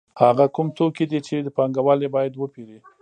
[0.21, 2.77] هغه کوم توکي دي چې پانګوال یې باید وپېري